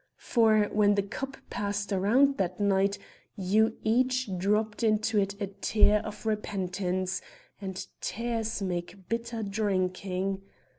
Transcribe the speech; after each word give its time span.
For, 0.17 0.63
when 0.73 0.95
the 0.95 1.03
cup 1.03 1.37
passed 1.51 1.91
round 1.91 2.37
that 2.39 2.59
night, 2.59 2.97
you 3.35 3.77
each 3.83 4.35
dropped 4.35 4.81
into 4.81 5.19
it 5.19 5.39
a 5.39 5.45
tear 5.45 5.99
of 5.99 6.25
repentance, 6.25 7.21
and 7.61 7.85
tears 8.01 8.63
make 8.63 9.07
bitter 9.09 9.43
drinking. 9.43 10.41